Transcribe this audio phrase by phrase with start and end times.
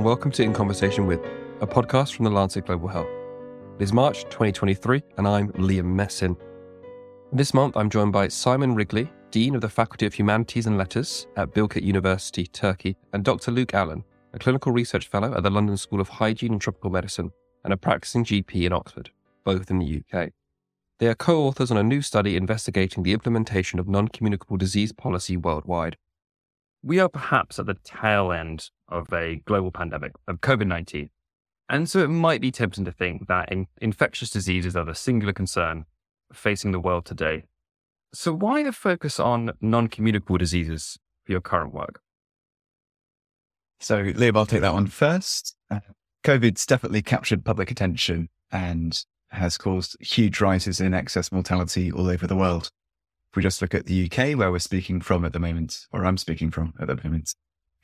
[0.00, 1.20] And welcome to In Conversation with,
[1.60, 3.10] a podcast from the Lancet Global Health.
[3.78, 6.38] It is March 2023, and I'm Liam Messin.
[7.34, 11.26] This month, I'm joined by Simon Wigley, Dean of the Faculty of Humanities and Letters
[11.36, 13.50] at Bilkent University, Turkey, and Dr.
[13.50, 17.30] Luke Allen, a clinical research fellow at the London School of Hygiene and Tropical Medicine
[17.64, 19.10] and a practicing GP in Oxford,
[19.44, 20.30] both in the UK.
[20.98, 24.92] They are co authors on a new study investigating the implementation of non communicable disease
[24.92, 25.98] policy worldwide.
[26.82, 31.10] We are perhaps at the tail end of a global pandemic of COVID 19.
[31.68, 35.32] And so it might be tempting to think that in- infectious diseases are the singular
[35.32, 35.84] concern
[36.32, 37.44] facing the world today.
[38.12, 42.00] So, why the focus on non communicable diseases for your current work?
[43.78, 45.54] So, Liam, I'll take that one first.
[45.70, 45.80] Uh,
[46.24, 52.26] COVID's definitely captured public attention and has caused huge rises in excess mortality all over
[52.26, 52.70] the world.
[53.30, 56.04] If we just look at the UK, where we're speaking from at the moment, or
[56.04, 57.34] I'm speaking from at the moment,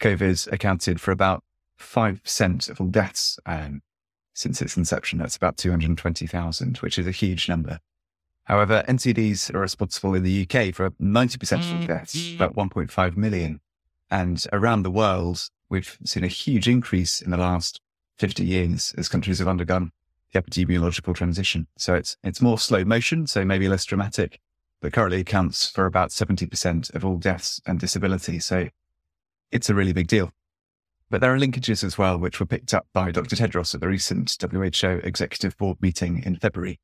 [0.01, 1.45] COVID's accounted for about
[1.79, 3.83] 5% of all deaths um,
[4.35, 5.21] since its inception.
[5.21, 7.79] That's about 220,000, which is a huge number.
[8.45, 13.61] However, NCDs are responsible in the UK for 90% of all deaths, about 1.5 million.
[14.11, 17.81] And around the world, we've seen a huge increase in the last
[18.19, 19.93] 50 years as countries have undergone
[20.33, 21.67] the epidemiological transition.
[21.79, 24.41] So it's, it's more slow motion, so maybe less dramatic,
[24.81, 28.39] but currently accounts for about 70% of all deaths and disability.
[28.39, 28.69] So
[29.51, 30.33] it's a really big deal.
[31.09, 33.37] But there are linkages as well, which were picked up by Dr.
[33.37, 36.81] Tedros at the recent WHO Executive Board meeting in February.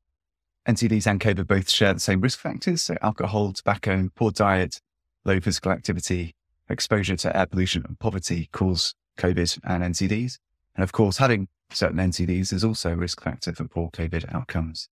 [0.67, 2.81] NCDs and COVID both share the same risk factors.
[2.81, 4.79] So alcohol, tobacco, poor diet,
[5.25, 6.35] low physical activity,
[6.69, 10.37] exposure to air pollution and poverty cause COVID and NCDs.
[10.75, 14.87] And of course, having certain NCDs is also a risk factor for poor COVID outcomes.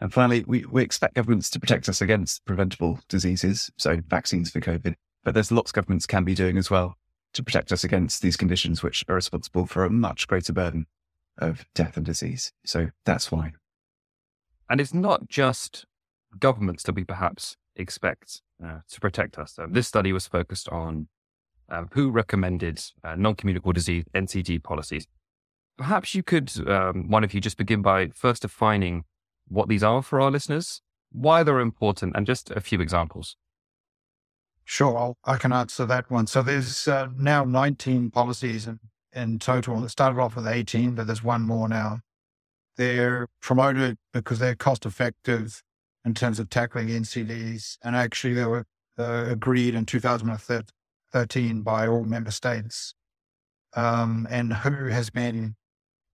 [0.00, 4.60] And finally, we, we expect governments to protect us against preventable diseases, so vaccines for
[4.60, 4.94] COVID,
[5.24, 6.96] but there's lots governments can be doing as well
[7.34, 10.86] to protect us against these conditions, which are responsible for a much greater burden
[11.38, 12.52] of death and disease.
[12.64, 13.52] So that's why.
[14.68, 15.84] And it's not just
[16.38, 19.58] governments that we perhaps expect uh, to protect us.
[19.68, 21.08] This study was focused on
[21.68, 25.06] uh, who recommended uh, non communicable disease NCD policies.
[25.76, 29.04] Perhaps you could, um, one of you, just begin by first defining
[29.50, 30.80] what these are for our listeners,
[31.12, 33.36] why they're important, and just a few examples.
[34.64, 36.26] Sure, I'll, i can answer that one.
[36.28, 38.78] So there's uh, now 19 policies in,
[39.12, 39.84] in total.
[39.84, 42.00] It started off with 18, but there's one more now.
[42.76, 45.62] They're promoted because they're cost effective
[46.04, 47.78] in terms of tackling NCDs.
[47.82, 48.64] And actually, they were
[48.98, 52.94] uh, agreed in 2013 by all member states.
[53.74, 55.56] Um, and WHO has been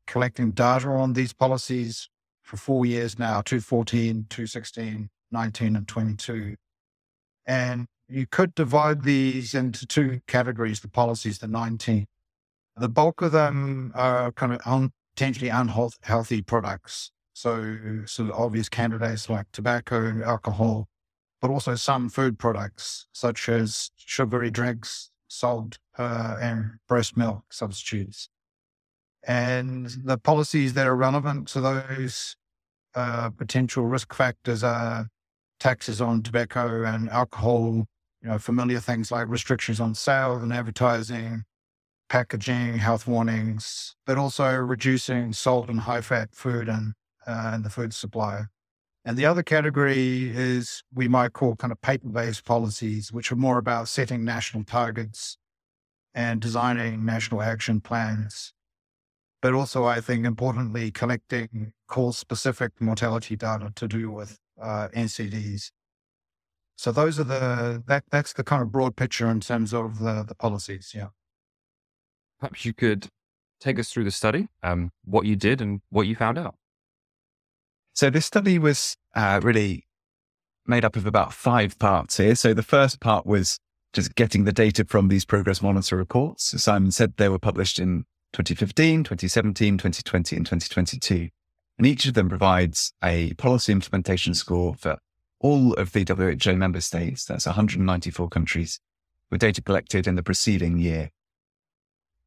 [0.07, 2.09] collecting data on these policies
[2.47, 6.55] for four years now 2014, 2016, 19, and 22.
[7.45, 12.07] And you could divide these into two categories the policies, the 19.
[12.77, 17.11] The bulk of them are kind of un, potentially unhealthy products.
[17.33, 20.89] So, sort of obvious candidates like tobacco, and alcohol,
[21.43, 28.31] but also some food products such as sugary drinks, salt, uh, and breast milk substitutes.
[29.27, 32.37] And the policies that are relevant to those
[32.95, 35.09] uh, potential risk factors are
[35.59, 37.87] taxes on tobacco and alcohol,
[38.23, 41.43] you know, familiar things like restrictions on sales and advertising,
[42.09, 46.95] packaging, health warnings, but also reducing salt and high fat food and,
[47.27, 48.43] uh, and the food supply.
[49.05, 53.37] And the other category is we might call kind of paper based policies, which are
[53.37, 55.37] more about setting national targets
[56.15, 58.53] and designing national action plans.
[59.47, 65.71] But also, I think importantly, collecting cause specific mortality data to do with uh, NCDs.
[66.75, 70.25] So those are the that that's the kind of broad picture in terms of the,
[70.27, 70.91] the policies.
[70.97, 71.11] Yeah.
[72.41, 73.07] Perhaps you could
[73.61, 76.57] take us through the study, um, what you did and what you found out.
[77.95, 79.85] So this study was uh, really
[80.67, 82.35] made up of about five parts here.
[82.35, 83.61] So the first part was
[83.93, 86.53] just getting the data from these progress monitor reports.
[86.53, 88.07] As Simon said, they were published in
[88.45, 91.29] 2015, 2017, 2020, and 2022.
[91.79, 94.99] And each of them provides a policy implementation score for
[95.41, 97.25] all of the WHO member states.
[97.25, 98.81] That's 194 countries
[99.31, 101.11] with data collected in the preceding year.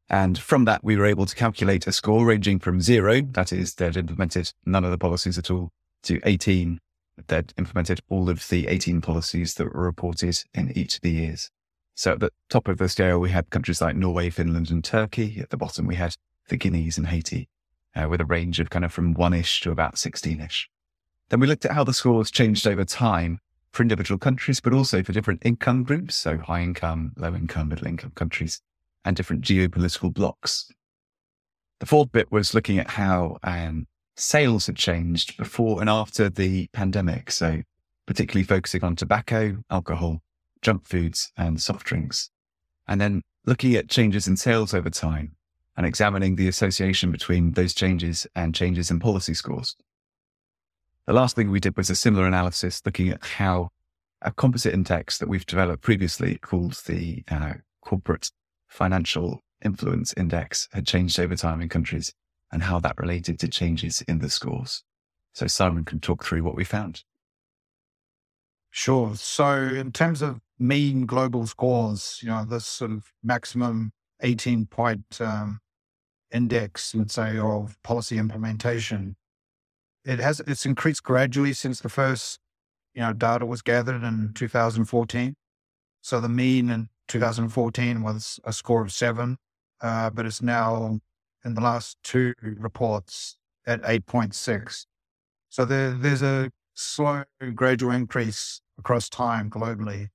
[0.08, 3.74] And from that, we were able to calculate a score ranging from zero, that is,
[3.74, 5.70] they'd implemented none of the policies at all,
[6.02, 6.80] to 18,
[7.28, 11.50] they'd implemented all of the 18 policies that were reported in each of the years.
[11.94, 15.38] So at the top of the scale, we had countries like Norway, Finland, and Turkey.
[15.40, 16.14] At the bottom, we had
[16.48, 17.48] the Guineas and Haiti,
[17.94, 20.70] uh, with a range of kind of from one ish to about 16 ish.
[21.28, 23.38] Then we looked at how the scores changed over time
[23.72, 26.16] for individual countries, but also for different income groups.
[26.16, 28.60] So high income, low income, middle income countries.
[29.02, 30.70] and different geopolitical blocks.
[31.78, 36.68] The fourth bit was looking at how um, sales had changed before and after the
[36.74, 37.30] pandemic.
[37.30, 37.62] So,
[38.06, 40.20] particularly focusing on tobacco, alcohol,
[40.62, 42.30] junk foods, and soft drinks.
[42.86, 45.36] And then looking at changes in sales over time
[45.76, 49.76] and examining the association between those changes and changes in policy scores.
[51.06, 53.70] The last thing we did was a similar analysis looking at how
[54.22, 58.30] a composite index that we've developed previously called the uh, Corporate
[58.68, 62.12] Financial Influence Index had changed over time in countries
[62.52, 64.82] and how that related to changes in the scores.
[65.32, 67.04] So Simon can talk through what we found.
[68.70, 69.14] Sure.
[69.16, 75.20] So in terms of mean global scores, you know, this sort of maximum 18 point
[75.20, 75.60] um,
[76.32, 79.16] index, let's say, of policy implementation,
[80.04, 82.38] it has, it's increased gradually since the first,
[82.94, 85.34] you know, data was gathered in 2014.
[86.02, 89.36] So the mean in 2014 was a score of seven,
[89.80, 91.00] uh, but it's now
[91.44, 93.36] in the last two reports
[93.66, 94.86] at 8.6.
[95.48, 97.24] So there, there's a slow,
[97.54, 100.08] gradual increase across time globally.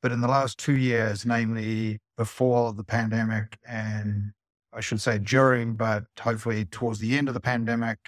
[0.00, 4.32] But in the last two years, namely before the pandemic and
[4.72, 7.98] I should say during, but hopefully towards the end of the pandemic,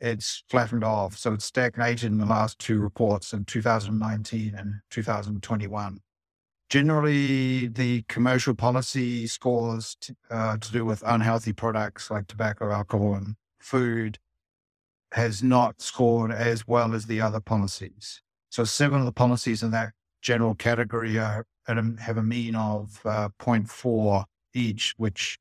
[0.00, 1.16] it's flattened off.
[1.16, 6.00] So it's stagnated in the last two reports in 2019 and 2021
[6.68, 13.14] generally the commercial policy scores t- uh, to do with unhealthy products like tobacco, alcohol,
[13.14, 14.18] and food
[15.16, 18.20] has not scored as well as the other policies.
[18.50, 19.92] So seven of the policies in that
[20.22, 24.24] general category are, have a mean of uh, 0.4
[24.54, 25.38] each, which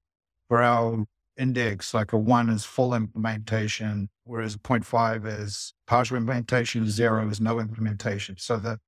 [0.48, 1.06] for our
[1.38, 7.60] index, like a one is full implementation, whereas 0.5 is partial implementation, zero is no
[7.60, 8.38] implementation.
[8.38, 8.80] So the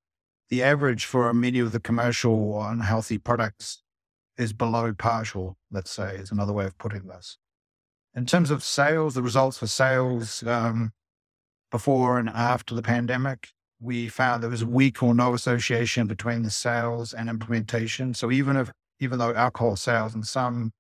[0.50, 3.84] the average for many of the commercial unhealthy products
[4.38, 7.38] is below partial, let's say, is another way of putting this.
[8.16, 10.92] In terms of sales, the results for sales um,
[11.72, 13.50] before and after the pandemic,
[13.80, 18.14] we found there was weak or no association between the sales and implementation.
[18.14, 20.72] So even if, even though alcohol sales in some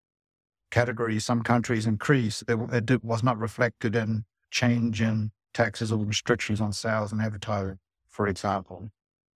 [0.72, 6.60] categories, some countries increased, it, it was not reflected in change in taxes or restrictions
[6.60, 7.78] on sales and advertising,
[8.08, 8.90] for example.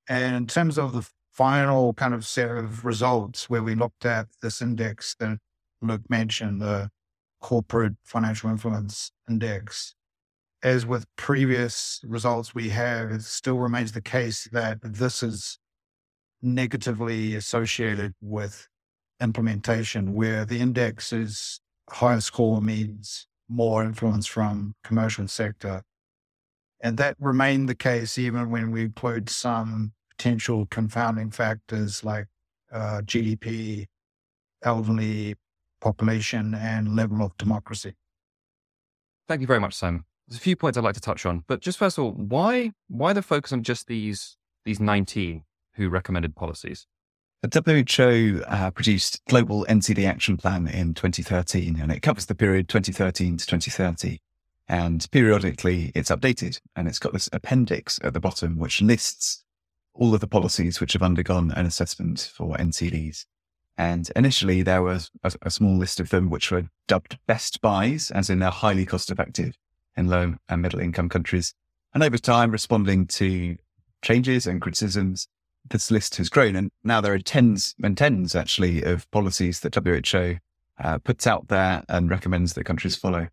[0.10, 4.28] And in terms of the final kind of set of results where we looked at
[4.42, 5.38] this index that
[5.82, 6.90] Luke mentioned, the
[7.42, 9.96] corporate financial influence index,
[10.64, 15.58] as with previous results we have, it still remains the case that this is
[16.42, 18.68] negatively associated with
[19.20, 21.60] implementation, where the index is
[21.90, 25.84] higher score means more influence from commercial sector.
[26.82, 32.28] And that remained the case even when we include some potential confounding factors like
[32.72, 33.88] uh, GDP,
[34.64, 35.36] elderly
[35.82, 37.96] population, and level of democracy.
[39.28, 40.06] Thank you very much, Simon.
[40.28, 42.72] There's a few points I'd like to touch on, but just first of all, why
[42.88, 45.44] why the focus on just these these 19
[45.76, 46.88] who recommended policies?
[47.42, 52.70] The WHO uh, produced Global NCD Action Plan in 2013, and it covers the period
[52.70, 54.20] 2013 to 2030.
[54.68, 59.44] And periodically it's updated and it's got this appendix at the bottom, which lists
[59.94, 63.26] all of the policies which have undergone an assessment for NCDs.
[63.78, 68.12] And initially there was a, a small list of them which were dubbed best buys,
[68.12, 69.56] as in they're highly cost effective
[69.96, 71.54] in low and middle income countries.
[71.94, 73.58] And over time, responding to
[74.02, 75.28] changes and criticisms,
[75.70, 76.56] this list has grown.
[76.56, 80.38] And now there are tens and tens actually of policies that WHO
[80.84, 83.28] uh, puts out there and recommends that countries follow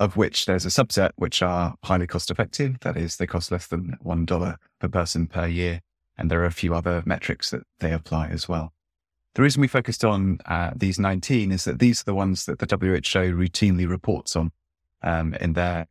[0.00, 2.80] of which there's a subset which are highly cost effective.
[2.80, 5.82] That is, they cost less than $1 per person per year.
[6.16, 8.72] And there are a few other metrics that they apply as well.
[9.40, 12.58] The reason we focused on uh, these 19 is that these are the ones that
[12.58, 14.52] the WHO routinely reports on
[15.02, 15.86] um, in their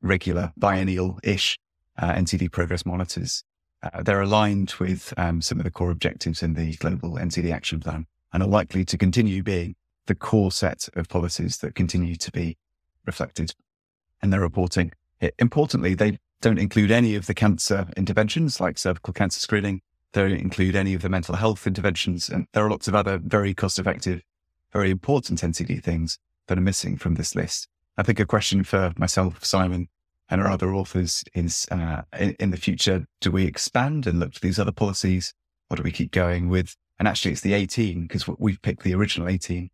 [0.00, 1.58] regular biennial ish
[1.98, 3.44] uh, NCD progress monitors.
[3.82, 7.80] Uh, they're aligned with um, some of the core objectives in the global NCD action
[7.80, 9.76] plan and are likely to continue being
[10.06, 12.56] the core set of policies that continue to be
[13.04, 13.52] reflected
[14.22, 14.90] in their reporting.
[15.38, 19.82] Importantly, they don't include any of the cancer interventions like cervical cancer screening.
[20.12, 22.28] Don't include any of the mental health interventions.
[22.28, 24.22] And there are lots of other very cost effective,
[24.72, 27.68] very important NCD things that are missing from this list.
[27.98, 29.88] I think a question for myself, Simon,
[30.28, 34.32] and our other authors is uh, in, in, the future, do we expand and look
[34.34, 35.32] to these other policies
[35.70, 36.76] or do we keep going with?
[36.98, 39.70] And actually, it's the 18 because we've picked the original 18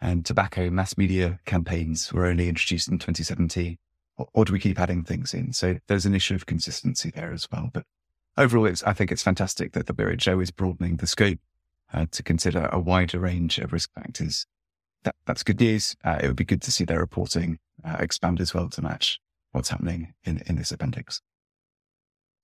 [0.00, 3.78] and tobacco mass media campaigns were only introduced in 2017?
[4.18, 5.52] Or, or, do we keep adding things in?
[5.52, 7.68] So there's an issue of consistency there as well.
[7.72, 7.84] But
[8.36, 11.38] overall, I think it's fantastic that the WHO is broadening the scope
[11.92, 14.46] uh, to consider a wider range of risk factors
[15.06, 15.96] that, that's good news.
[16.04, 19.18] Uh, it would be good to see their reporting uh, expand as well to match
[19.52, 21.22] what's happening in, in this appendix.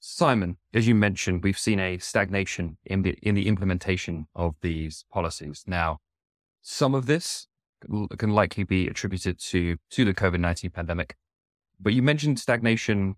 [0.01, 5.05] Simon, as you mentioned, we've seen a stagnation in the, in the implementation of these
[5.13, 5.65] policies.
[5.67, 5.99] Now,
[6.63, 7.47] some of this
[8.19, 11.17] can likely be attributed to, to the COVID 19 pandemic,
[11.81, 13.17] but you mentioned stagnation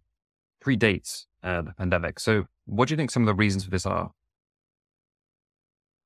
[0.63, 2.19] predates uh, the pandemic.
[2.19, 4.11] So, what do you think some of the reasons for this are?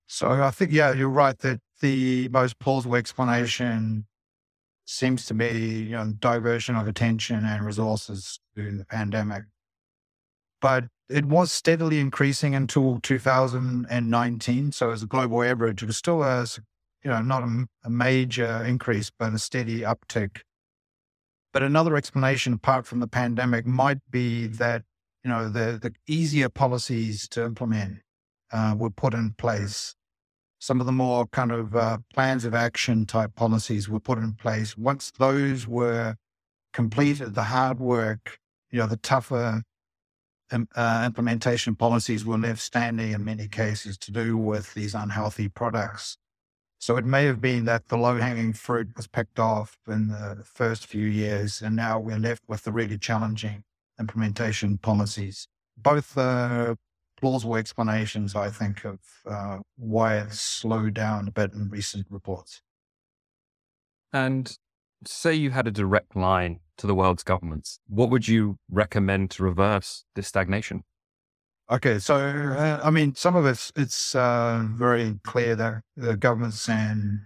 [0.07, 4.07] So, I think, yeah, you're right that the most plausible explanation
[4.87, 9.43] seems to be you know diversion of attention and resources during the pandemic
[10.61, 14.73] but it was steadily increasing until 2019.
[14.73, 16.47] So as a global average, it was still a,
[17.03, 20.41] you know, not a, a major increase, but a steady uptick.
[21.53, 24.83] But another explanation apart from the pandemic might be that,
[25.29, 27.99] you know, the, the easier policies to implement
[28.51, 29.95] uh, were put in place.
[30.59, 34.33] Some of the more kind of uh, plans of action type policies were put in
[34.33, 34.79] place.
[34.79, 36.17] Once those were
[36.73, 38.39] completed, the hard work,
[38.71, 39.65] you know, the tougher
[40.51, 46.17] uh, implementation policies were left standing in many cases to do with these unhealthy products.
[46.79, 50.43] So it may have been that the low hanging fruit was picked off in the
[50.43, 53.65] first few years, and now we're left with the really challenging
[53.99, 55.49] implementation policies.
[55.77, 56.75] Both uh,
[57.21, 62.61] plausible explanations, I think, of uh, why it's slowed down a bit in recent reports.
[64.13, 64.57] And
[65.05, 69.43] say you had a direct line to the world's governments, what would you recommend to
[69.43, 70.85] reverse this stagnation?
[71.71, 76.67] Okay, so uh, I mean, some of it's it's uh, very clear that the governments
[76.67, 77.21] and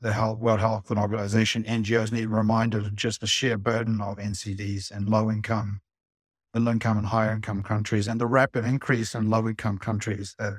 [0.00, 4.90] the Health, World Health Organization, NGOs need reminded of just the sheer burden of NCDs
[4.90, 5.80] and low income,
[6.58, 10.34] middle income and higher income countries, and the rapid increase in low income countries.
[10.38, 10.52] Uh,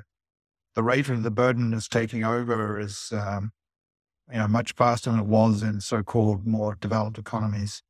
[0.74, 3.50] the rate of the burden is taking over is um,
[4.30, 7.82] you know much faster than it was in so-called more developed economies.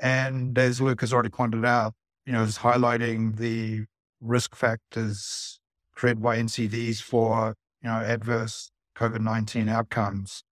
[0.00, 1.92] And as Luke has already pointed out,
[2.24, 3.84] you know, is highlighting the
[4.20, 5.60] risk factors
[5.94, 10.42] created by NCDs for, you know, adverse COVID-19 outcomes.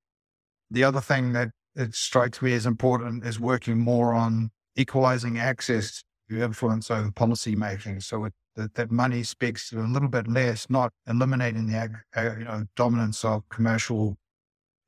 [0.70, 6.02] The other thing that it strikes me as important is working more on equalizing access
[6.30, 8.00] influence over policy making.
[8.00, 12.44] So it, that, that money speaks a little bit less, not eliminating the uh, you
[12.44, 14.16] know dominance of commercial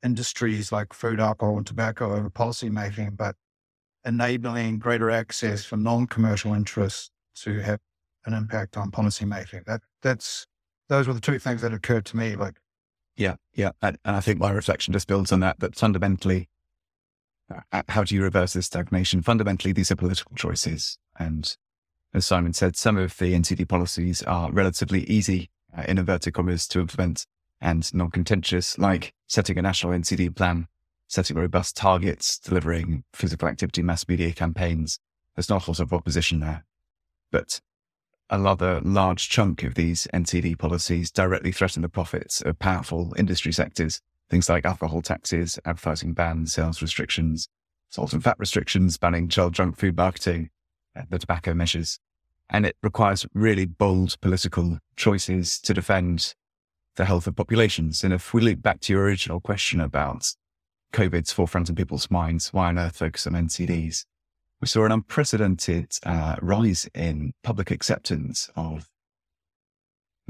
[0.03, 3.37] industries like food, alcohol, and tobacco over policy making, but
[4.05, 7.81] enabling greater access for non-commercial interests to have
[8.27, 9.63] an impact on policy making.
[9.67, 10.47] That that's
[10.89, 12.37] those were the two things that occurred to me.
[12.37, 12.59] Like,
[13.17, 15.61] yeah, yeah, and, and I think my reflection just builds on that.
[15.61, 16.49] That fundamentally,
[17.89, 19.23] how do you reverse this stagnation?
[19.23, 21.57] Fundamentally, these are political choices, and
[22.13, 26.67] as Simon said, some of the NCD policies are relatively easy, uh, in inverted commas,
[26.69, 27.27] to implement
[27.61, 30.67] and non-contentious, like setting a national NCD plan
[31.11, 35.01] setting robust targets, delivering physical activity mass media campaigns.
[35.35, 36.65] There's not a lot of opposition there.
[37.33, 37.61] But
[38.31, 44.01] another large chunk of these NCD policies directly threaten the profits of powerful industry sectors,
[44.31, 47.49] things like alcohol taxes, advertising bans, sales restrictions,
[47.89, 50.51] salt and fat restrictions, banning child junk food marketing,
[51.11, 51.99] the tobacco measures.
[52.49, 56.35] And it requires really bold political choices to defend
[56.97, 58.03] the health of populations.
[58.03, 60.33] And if we look back to your original question about
[60.93, 62.53] COVID's forefront in people's minds.
[62.53, 64.05] Why on earth focus on NCDs?
[64.61, 68.89] We saw an unprecedented uh, rise in public acceptance of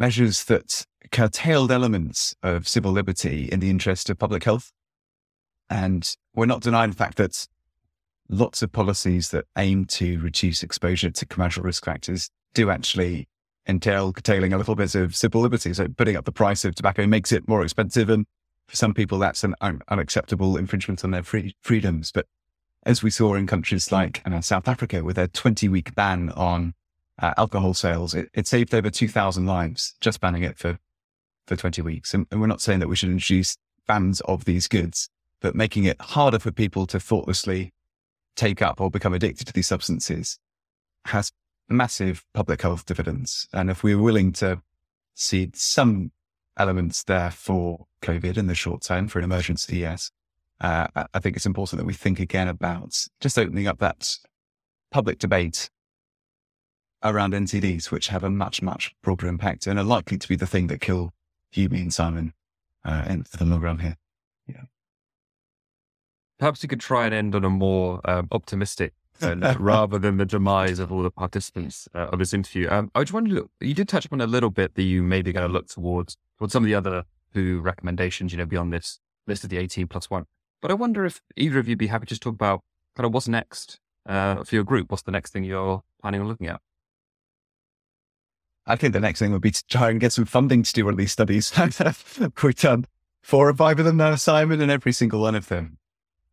[0.01, 4.73] measures that curtailed elements of civil liberty in the interest of public health.
[5.69, 7.47] And we're not denying the fact that
[8.29, 13.29] lots of policies that aim to reduce exposure to commercial risk factors do actually
[13.69, 15.73] entail curtailing a little bit of civil liberty.
[15.75, 18.27] So putting up the price of tobacco makes it more expensive and
[18.67, 22.13] for some people, that's an un- unacceptable infringement on their free- freedoms.
[22.13, 22.27] But
[22.87, 26.75] as we saw in countries like uh, South Africa with their 20 week ban on
[27.21, 30.79] uh, alcohol sales, it, it, saved over 2,000 lives just banning it for,
[31.47, 32.15] for 20 weeks.
[32.15, 35.09] And, and we're not saying that we should introduce bans of these goods,
[35.41, 37.73] but making it harder for people to thoughtlessly
[38.37, 40.39] take up or become addicted to these substances
[41.07, 41.33] has
[41.69, 43.49] massive public health dividends.
[43.53, 44.63] And if we're willing to
[45.15, 46.13] see some
[46.57, 50.11] elements there for COVID in the short term for an emergency, yes.
[50.61, 54.17] Uh, I think it's important that we think again about just opening up that
[54.91, 55.71] public debate
[57.03, 60.47] around NCDs, which have a much, much broader impact and are likely to be the
[60.47, 61.13] thing that kill
[61.53, 62.35] you, me, and Simon
[62.85, 63.97] uh, in the long run here.
[64.47, 64.65] Yeah.
[66.39, 68.93] Perhaps you could try and end on a more um, optimistic
[69.59, 72.69] rather than the demise of all the participants uh, of this interview.
[72.71, 75.47] Um, I just wanted you did touch upon a little bit that you maybe going
[75.47, 77.05] to look towards, towards some of the other
[77.35, 80.27] WHO recommendations, you know, beyond this list of the 18 plus one.
[80.63, 82.63] But I wonder if either of you be happy to just talk about
[82.97, 84.91] kind of what's next uh, for your group.
[84.91, 86.61] What's the next thing you're planning on looking at?
[88.67, 90.85] I think the next thing would be to try and get some funding to do
[90.85, 91.53] one of these studies.
[92.43, 92.85] We've done um,
[93.23, 95.79] four or five of them now, Simon, and every single one of them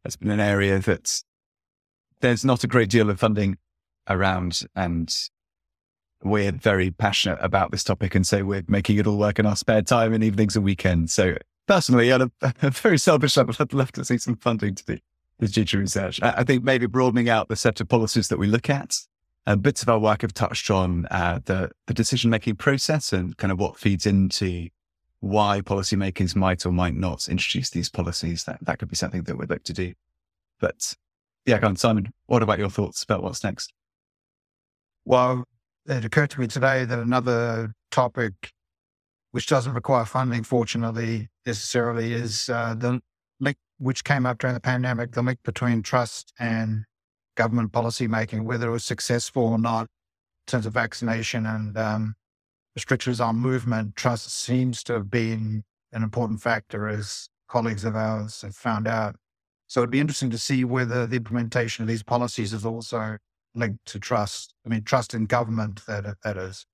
[0.04, 1.24] has been an area that
[2.22, 3.58] there's not a great deal of funding
[4.10, 4.62] around.
[4.76, 5.14] And
[6.24, 8.16] we're very passionate about this topic.
[8.16, 11.14] And so we're making it all work in our spare time and evenings and weekends.
[11.14, 12.32] So personally, on a,
[12.62, 14.98] a very selfish level, I'd love to see some funding to do
[15.40, 16.22] the future research.
[16.22, 18.98] I, I, think maybe broadening out the set of policies that we look at.
[19.56, 23.52] Bits of our work have touched on uh, the, the decision making process and kind
[23.52, 24.68] of what feeds into
[25.22, 28.44] why policymakers might or might not introduce these policies.
[28.44, 29.94] That that could be something that we'd like to do.
[30.60, 30.96] But
[31.46, 32.12] yeah, go on, Simon.
[32.26, 33.74] What about your thoughts about what's next?
[35.06, 35.46] Well,
[35.86, 38.52] it occurred to me today that another topic,
[39.32, 43.00] which doesn't require funding, fortunately, necessarily, is uh, the
[43.40, 46.84] link which came up during the pandemic, the link between trust and
[47.38, 52.16] government policy making, whether it was successful or not in terms of vaccination and um,
[52.76, 53.96] restrictions on movement.
[53.96, 55.64] Trust seems to have been
[55.94, 59.16] an important factor, as colleagues of ours have found out.
[59.68, 63.18] So it'd be interesting to see whether the implementation of these policies is also
[63.56, 64.54] linked to trust.
[64.66, 66.66] I mean, trust in government, that, that is.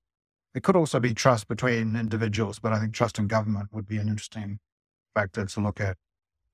[0.54, 3.96] It could also be trust between individuals, but I think trust in government would be
[3.98, 4.58] an interesting
[5.14, 5.96] factor to look at.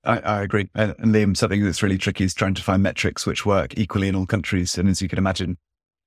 [0.03, 0.69] I, I agree.
[0.73, 4.07] And, and Liam, something that's really tricky is trying to find metrics which work equally
[4.07, 4.77] in all countries.
[4.77, 5.57] And as you can imagine,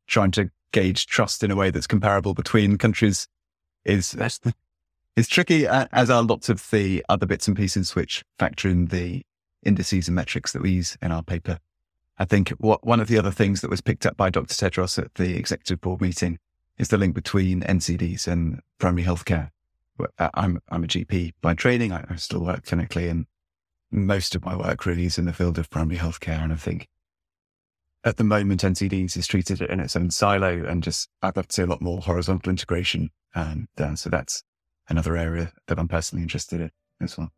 [0.06, 3.28] trying to gauge trust in a way that's comparable between countries
[3.84, 4.16] is
[5.16, 9.22] is tricky, as are lots of the other bits and pieces which factor in the
[9.62, 11.58] indices and metrics that we use in our paper.
[12.18, 14.54] I think what, one of the other things that was picked up by Dr.
[14.54, 16.38] Tedros at the executive board meeting
[16.78, 19.50] is the link between NCDs and primary healthcare.
[20.18, 21.92] I'm, I'm a GP by training.
[21.92, 23.26] I, I still work clinically and
[23.94, 26.42] most of my work really is in the field of primary healthcare.
[26.42, 26.88] And I think
[28.04, 31.54] at the moment, NCDs is treated in its own silo and just, I'd love to
[31.54, 33.10] see a lot more horizontal integration.
[33.34, 34.42] And uh, so that's
[34.88, 37.30] another area that I'm personally interested in as well.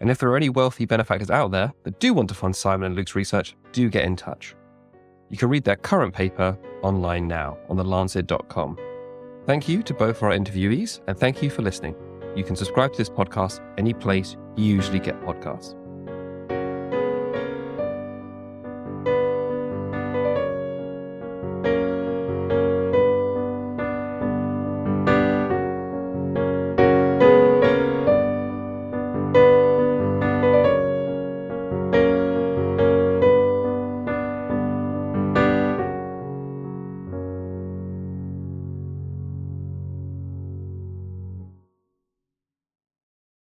[0.00, 2.86] And if there are any wealthy benefactors out there that do want to fund Simon
[2.86, 4.56] and Luke's research, do get in touch.
[5.30, 8.78] You can read their current paper online now on thelancet.com.
[9.46, 11.94] Thank you to both our interviewees, and thank you for listening.
[12.34, 15.81] You can subscribe to this podcast any place you usually get podcasts.